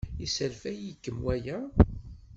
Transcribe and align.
Yesserfay-ikem 0.21 1.17
waya? 1.25 1.57